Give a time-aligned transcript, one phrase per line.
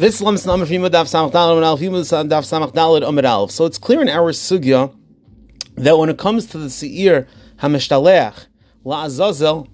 [0.00, 3.50] This is Lamas Namar Fima Daf Samach Dalad Amar Alf, Fima Daf Samach Dalad Amar
[3.50, 4.96] So it's clear in our sugya
[5.74, 8.46] that when it comes to the Seir HaMeshtalech,
[8.82, 9.68] La'azazel.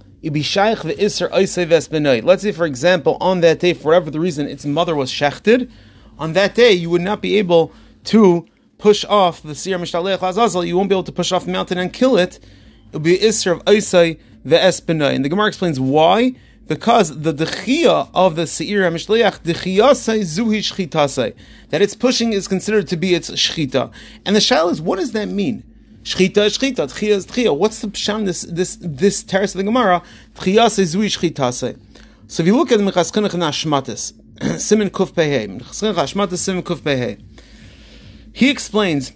[2.25, 5.71] Let's say, for example, on that day, for whatever the reason, its mother was shechted,
[6.19, 7.73] on that day, you would not be able
[8.07, 8.49] to
[8.79, 11.79] push off the Seir Mishtalech La'azazel, you won't be able to push off the mountain
[11.79, 12.41] and kill it.
[12.89, 15.15] It will be isr of oisei ve'esbenoi.
[15.15, 16.35] And the Gemara explains why
[16.67, 21.35] because the dechia of the seir hamishleach dechiyasei zuhi shchitasei
[21.71, 23.93] that its pushing is considered to be its shchita,
[24.25, 25.63] and the shal is what does that mean?
[26.03, 27.51] Shchita is shchita, tchia is.
[27.51, 30.03] What's the pshan this this this terrace of the Gemara?
[30.35, 31.79] Dechiyasei zuhi shchitasei.
[32.29, 34.13] So if you look at the Minchas Chinuch and Ashmatis,
[34.61, 37.21] Simon Kuf Pehei, Minchas Chinuch Ashmatis Simon Kuf Pehei,
[38.33, 39.13] he explains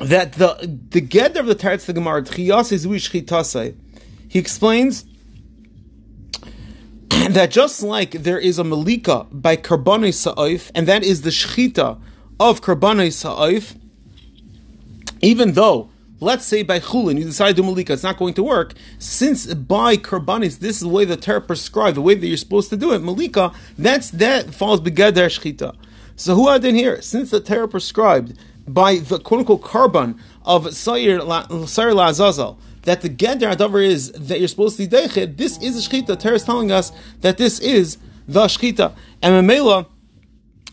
[0.00, 3.76] that the the get of the terrace of the Gemara Dechiyasei zuhi shchitasei.
[4.28, 5.04] He explains
[7.36, 12.00] that just like there is a malika by karbanei sa'if, and that is the shchita
[12.40, 13.74] of karbanei sa'if,
[15.20, 18.42] even though, let's say by chulin, you decide to do malika, it's not going to
[18.42, 22.38] work, since by karbanis, this is the way the Torah prescribed, the way that you're
[22.38, 25.76] supposed to do it, malika, that's, that falls begeder shchita.
[26.16, 27.02] So who had in here?
[27.02, 28.32] Since the Torah prescribed
[28.66, 34.48] by the quote unquote carbon of Sayer La'azazal, that the geder adavar is that you're
[34.48, 35.36] supposed to dechet.
[35.36, 36.18] This is a shchita.
[36.18, 37.98] Torah is telling us that this is
[38.28, 38.94] the shchita.
[39.22, 39.86] And Mamela,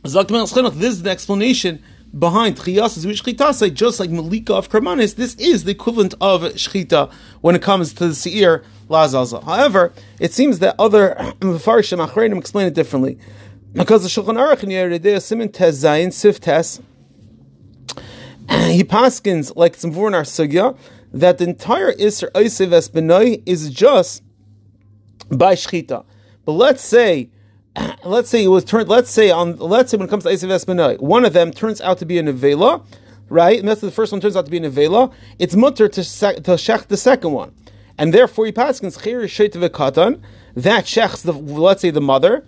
[0.04, 1.84] this is the explanation
[2.18, 3.74] behind chiyas is shchita.
[3.74, 8.10] Just like malika of karmanis, this is the equivalent of shchita when it comes to
[8.10, 9.44] the seir lazaza.
[9.44, 13.18] However, it seems that other mafarshim achreinim explain it differently.
[13.74, 16.80] Because the Shulchan Aruch in Yeridei Simin Tez Zayin Sif Tes,
[18.50, 20.78] he paskins like some in our sugya
[21.14, 24.24] that the entire Isser Oisev Esbenoi is just
[25.30, 26.06] by Shchita.
[26.46, 27.30] But let's say,
[28.04, 30.50] let's say it was turned, let's say on, let's say when it comes to Oisev
[30.50, 32.86] Esbenoi, one of them turns out to be a Nevela,
[33.30, 33.60] right?
[33.60, 35.14] And that's the first one turns out to be a Nevela.
[35.40, 37.54] It's mutter to, to shech the second one.
[37.98, 40.20] And therefore, he passes Chir Sheit Vekatan,
[40.56, 42.46] that shechs the, let's say the mother,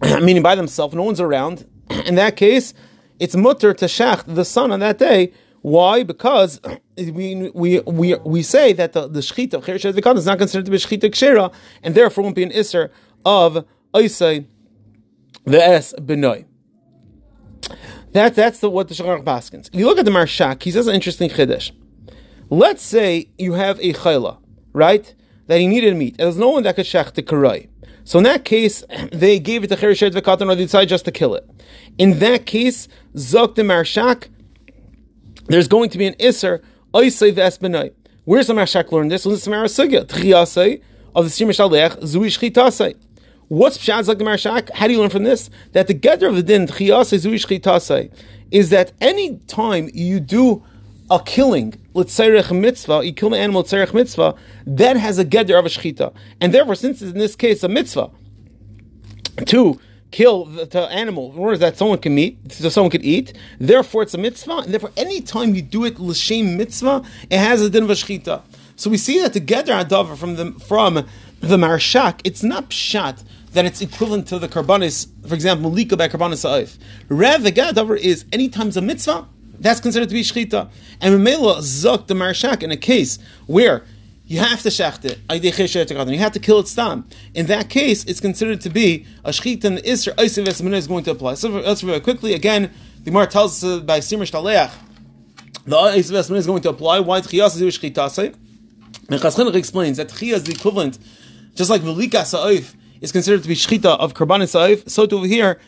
[0.02, 1.66] meaning by themselves, no one's around.
[2.06, 2.72] In that case,
[3.20, 6.02] it's mutter to shech the son on that day, why?
[6.02, 6.60] Because
[6.96, 10.66] we we we, we say that the, the shechita of chereshet v'kan is not considered
[10.66, 11.52] to be shechita kshera,
[11.82, 12.90] and therefore won't be an iser
[13.24, 13.64] of
[13.94, 14.46] oisay
[15.44, 16.44] the es benoy.
[18.12, 19.68] That that's the what the Shulchan Baskins.
[19.72, 21.70] If you look at the Marshak, he says an interesting chiddush.
[22.50, 24.38] Let's say you have a chayla,
[24.72, 25.14] right?
[25.46, 27.68] That he needed meat, and there's no one that could shech the karai.
[28.04, 31.12] So in that case, they gave it to chereshet v'katan, or they decided just to
[31.12, 31.48] kill it.
[31.98, 34.28] In that case, zok the Marshak
[35.46, 36.62] there's going to be an Isser,
[36.94, 37.92] Oisei Vesbenai.
[38.24, 39.26] Where's the Mashak learn this?
[39.26, 40.04] Listen to the Sugya.
[40.06, 40.82] Tchiyasei
[41.14, 42.96] of the Sir Mishalech, Zui Shchitasei.
[43.48, 44.70] What's Pshaz like the Marshak?
[44.70, 45.50] How do you learn from this?
[45.72, 48.12] That the gather of the din, Tchiyasei Zui Shchitasei,
[48.50, 50.62] is that any time you do
[51.10, 54.34] a killing, let's say mitzvah, you kill an animal, tzerech mitzvah,
[54.66, 56.14] that has a gather of a shchita.
[56.40, 58.10] And therefore, since in this case a mitzvah,
[59.46, 59.78] to
[60.12, 63.32] kill the, the animal in order that someone can meet, so someone could eat.
[63.58, 67.60] Therefore, it's a mitzvah, and therefore, any time you do it l'shem mitzvah, it has
[67.60, 68.42] a din of a shchita.
[68.76, 70.94] So we see that together adavar from the from
[71.40, 76.08] the marshak, it's not pshat that it's equivalent to the karbanis, for example, malika by
[76.08, 76.78] karbanis ha'if.
[77.08, 79.26] Rev the gadavar is anytime it's a mitzvah,
[79.58, 80.70] that's considered to be shchita.
[81.00, 83.84] And Mamela zok the marshak in a case where
[84.24, 85.18] you have to shecht it.
[86.12, 87.06] You have to kill it stam.
[87.34, 91.34] In that case, it's considered to be a shchit and isra is going to apply.
[91.34, 92.70] So let's very quickly again.
[93.04, 94.72] The Gemara tells us by Simr Shtaleach,
[95.64, 97.00] the isra is going to apply.
[97.00, 98.34] Why tchiyas is shchitase?
[99.08, 100.98] Minchas explains that tchiyas is the equivalent,
[101.54, 104.88] just like velika sa'if is considered to be shchita of karban sa'if.
[104.88, 105.60] So to over here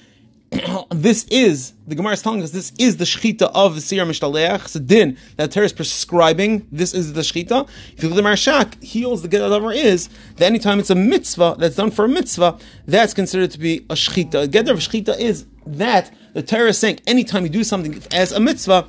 [0.90, 4.64] this is the Gemara is telling us this is the shechita of the Mishtaleach.
[4.64, 6.66] It's a din that Torah is prescribing.
[6.72, 7.68] This is the shechita.
[7.96, 10.94] If you look at the Marshak, he holds the Gedar is that anytime it's a
[10.94, 14.50] mitzvah that's done for a mitzvah, that's considered to be a shechita.
[14.50, 18.40] Gedar of shechita is that the Torah is saying anytime you do something as a
[18.40, 18.86] mitzvah,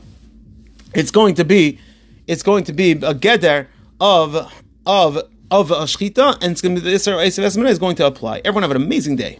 [0.94, 1.80] it's going to be
[2.28, 3.68] it's going to be a Gedar
[4.00, 4.52] of
[4.86, 5.22] of
[5.52, 8.40] of a shechita, and it's going to be the Isra is going to apply.
[8.40, 9.40] Everyone have an amazing day.